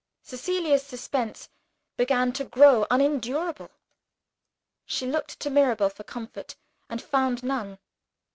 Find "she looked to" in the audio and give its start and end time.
4.83-5.51